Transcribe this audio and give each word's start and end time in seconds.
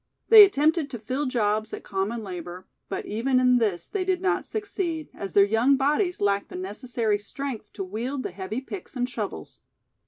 They 0.29 0.43
attempted 0.43 0.89
to 0.89 0.97
fill 0.97 1.27
jobs 1.27 1.73
at 1.73 1.83
common 1.83 2.23
labor, 2.23 2.65
but 2.89 3.05
even 3.05 3.39
in 3.39 3.59
this 3.59 3.85
they 3.85 4.03
did 4.03 4.19
not 4.19 4.43
succeed, 4.45 5.09
as 5.13 5.33
their 5.33 5.45
young 5.45 5.77
bodies 5.77 6.19
lacked 6.19 6.49
the 6.49 6.55
necessary 6.55 7.19
strength 7.19 7.71
to 7.73 7.83
wield 7.83 8.23
the 8.23 8.31
heavy 8.31 8.61
picks 8.61 8.95
and 8.95 9.07
shovels. 9.07 9.61